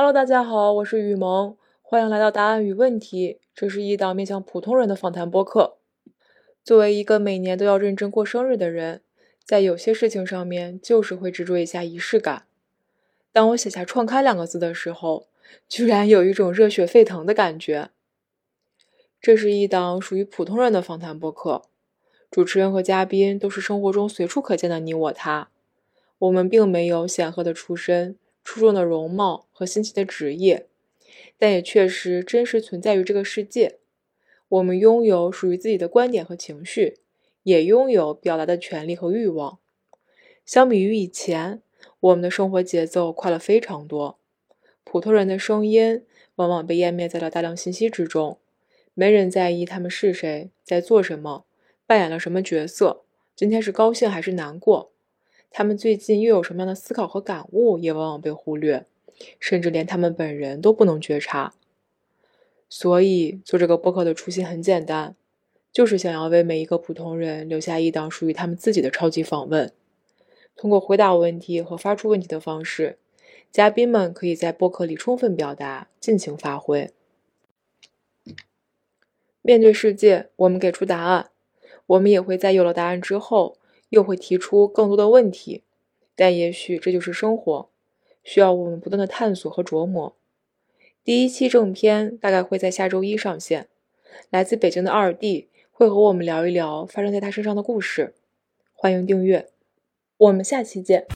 [0.00, 3.40] Hello，大家好，我是雨萌，欢迎来到答案与问题。
[3.52, 5.78] 这是一档面向普通人的访谈播客。
[6.62, 9.02] 作为一个每年都要认真过生日的人，
[9.44, 12.44] 在有些事情上面就是会执着一下仪式感。
[13.32, 15.26] 当我写下“创刊”两个字的时候，
[15.68, 17.90] 居然有一种热血沸腾的感觉。
[19.20, 21.62] 这是一档属于普通人的访谈播客，
[22.30, 25.48] 主持人和嘉宾都是生活中随处可见的你我他。
[26.20, 28.16] 我们并没有显赫的出身。
[28.48, 30.68] 出众的容貌和新奇的职业，
[31.38, 33.76] 但也确实真实存在于这个世界。
[34.48, 37.00] 我们拥有属于自己的观点和情绪，
[37.42, 39.58] 也拥有表达的权利和欲望。
[40.46, 41.60] 相比于以前，
[42.00, 44.18] 我们的生活节奏快了非常多。
[44.82, 48.38] 普通人的声音往往被湮灭在了大量信息之中，
[48.94, 51.44] 没人在意他们是谁，在做什么，
[51.86, 53.02] 扮演了什么角色，
[53.36, 54.90] 今天是高兴还是难过。
[55.50, 58.86] 他们最近又有什么样的思考和感悟，也往往被忽略，
[59.40, 61.54] 甚至连他们本人都不能觉察。
[62.68, 65.16] 所以，做这个播客的初心很简单，
[65.72, 69.72] 就是想要为每一个普通人留下一档属于他们自己的超级访问。
[70.54, 72.98] 通过回答问题和发出问题的方式，
[73.50, 76.90] 嘉宾们可以在播客里充分表达，尽情发挥。
[79.40, 81.30] 面对世界，我们给出答案，
[81.86, 83.56] 我们也会在有了答案之后。
[83.88, 85.62] 又会提出更多的问题，
[86.14, 87.68] 但也许这就是生活，
[88.22, 90.16] 需要我们不断的探索和琢磨。
[91.04, 93.68] 第一期正片大概会在下周一上线，
[94.30, 98.14] 来自北京的二弟会和我们聊一聊发生在他身上的故事。
[98.72, 99.48] 欢迎订阅，
[100.18, 101.06] 我们下期见。